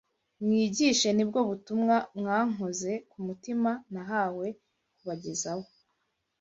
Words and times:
Mwigishe 0.43 1.09
ni 1.13 1.23
bwo 1.29 1.39
butumwa 1.49 1.95
bwankoze 2.17 2.91
ku 3.09 3.17
mutima 3.27 3.69
nahawe 3.93 4.47
kubagezaho. 4.97 5.65